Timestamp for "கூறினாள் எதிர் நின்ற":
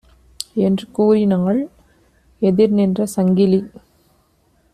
0.91-3.05